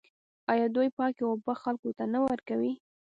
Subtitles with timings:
[0.51, 2.73] آیا دوی پاکې اوبه خلکو ته نه ورکوي؟